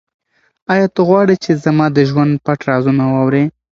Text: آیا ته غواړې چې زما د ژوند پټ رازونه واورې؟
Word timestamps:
آیا 0.73 0.87
ته 0.93 1.01
غواړې 1.07 1.35
چې 1.43 1.51
زما 1.63 1.85
د 1.95 1.99
ژوند 2.09 2.33
پټ 2.45 2.59
رازونه 2.69 3.03
واورې؟ 3.11 3.43